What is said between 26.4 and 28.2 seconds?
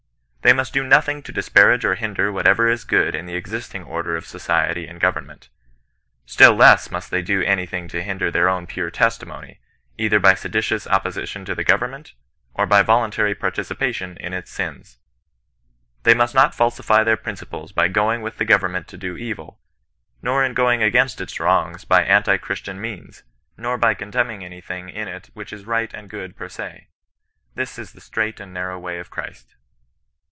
se. This is the